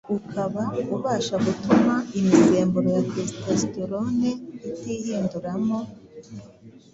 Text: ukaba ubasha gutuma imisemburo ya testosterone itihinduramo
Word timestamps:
ukaba 0.17 0.63
ubasha 0.95 1.35
gutuma 1.45 1.93
imisemburo 2.19 2.87
ya 2.97 3.03
testosterone 3.13 4.29
itihinduramo 4.69 5.79